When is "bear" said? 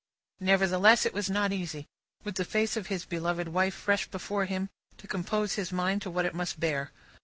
6.59-6.91